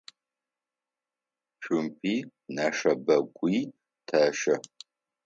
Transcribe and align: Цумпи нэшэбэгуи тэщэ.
Цумпи 1.61 2.15
нэшэбэгуи 2.55 3.57
тэщэ. 4.07 4.55